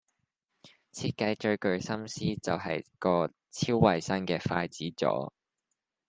[0.91, 5.31] 設計最具心思就係個超衛生嘅筷子座